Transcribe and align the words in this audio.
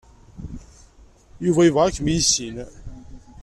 Yuba 1.45 1.61
yebɣa 1.65 1.83
ad 1.87 1.93
kem-yessen. 1.95 2.55